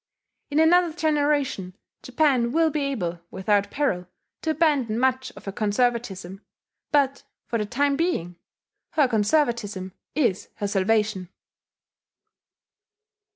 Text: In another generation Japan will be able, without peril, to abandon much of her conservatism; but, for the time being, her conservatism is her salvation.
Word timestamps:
In 0.49 0.59
another 0.59 0.93
generation 0.93 1.75
Japan 2.01 2.51
will 2.51 2.71
be 2.71 2.81
able, 2.85 3.19
without 3.29 3.69
peril, 3.69 4.07
to 4.41 4.49
abandon 4.49 4.97
much 4.97 5.31
of 5.35 5.45
her 5.45 5.51
conservatism; 5.51 6.41
but, 6.91 7.21
for 7.45 7.59
the 7.59 7.67
time 7.67 7.95
being, 7.97 8.37
her 8.93 9.07
conservatism 9.07 9.93
is 10.15 10.49
her 10.55 10.67
salvation. 10.67 11.29